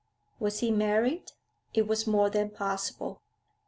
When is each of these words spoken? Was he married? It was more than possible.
Was 0.39 0.61
he 0.61 0.71
married? 0.71 1.33
It 1.75 1.87
was 1.87 2.07
more 2.07 2.31
than 2.31 2.49
possible. 2.49 3.21